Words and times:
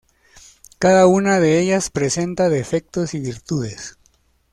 Cada 0.79 1.05
una 1.05 1.39
de 1.39 1.59
ellas, 1.59 1.91
presenta 1.91 2.49
defectos 2.49 3.13
y 3.13 3.19
virtudes. 3.19 3.99